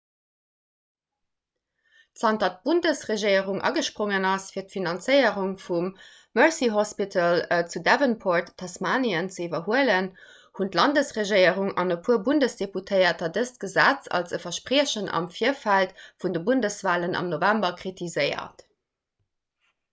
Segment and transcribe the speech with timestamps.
[2.21, 5.89] zanter d'bundesregierung agesprongen ass fir d'finanzéierung vum
[6.39, 7.43] mersey hospital
[7.75, 10.09] zu devonport tasmanien ze iwwerhuelen
[10.61, 15.95] hunn d'landesregierung an e puer bundesdeputéierter dëst gesetz als e verspriechen am virfeld
[16.25, 18.67] vun de bundeswalen am november kritiséiert